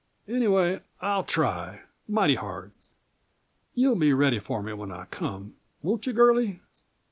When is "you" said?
6.07-6.13